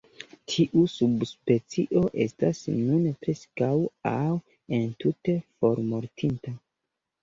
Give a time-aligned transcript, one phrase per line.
[0.53, 3.71] Tiu subspecio estas nune "preskaŭ
[4.17, 4.35] aŭ
[4.83, 6.61] entute formortinta".